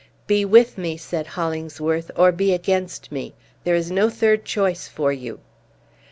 "Be 0.25 0.45
with 0.45 0.79
me," 0.79 0.97
said 0.97 1.27
Hollingsworth, 1.27 2.09
"or 2.15 2.31
be 2.31 2.55
against 2.55 3.11
me! 3.11 3.35
There 3.65 3.75
is 3.75 3.91
no 3.91 4.09
third 4.09 4.45
choice 4.45 4.87
for 4.87 5.13
you." 5.13 5.41